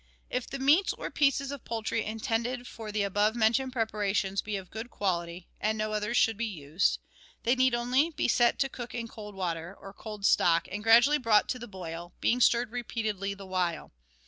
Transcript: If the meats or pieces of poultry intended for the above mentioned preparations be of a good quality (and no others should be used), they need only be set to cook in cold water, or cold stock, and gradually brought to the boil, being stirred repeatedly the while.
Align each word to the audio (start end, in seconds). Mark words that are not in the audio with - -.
If 0.31 0.47
the 0.47 0.57
meats 0.57 0.93
or 0.93 1.11
pieces 1.11 1.51
of 1.51 1.63
poultry 1.63 2.03
intended 2.03 2.65
for 2.65 2.91
the 2.91 3.03
above 3.03 3.35
mentioned 3.35 3.71
preparations 3.71 4.41
be 4.41 4.57
of 4.57 4.65
a 4.65 4.69
good 4.71 4.89
quality 4.89 5.47
(and 5.59 5.77
no 5.77 5.91
others 5.91 6.17
should 6.17 6.37
be 6.37 6.47
used), 6.47 6.97
they 7.43 7.53
need 7.55 7.75
only 7.75 8.09
be 8.09 8.27
set 8.27 8.57
to 8.61 8.67
cook 8.67 8.95
in 8.95 9.07
cold 9.07 9.35
water, 9.35 9.77
or 9.79 9.93
cold 9.93 10.25
stock, 10.25 10.67
and 10.71 10.81
gradually 10.83 11.19
brought 11.19 11.47
to 11.49 11.59
the 11.59 11.67
boil, 11.67 12.13
being 12.19 12.41
stirred 12.41 12.71
repeatedly 12.71 13.35
the 13.35 13.45
while. 13.45 13.91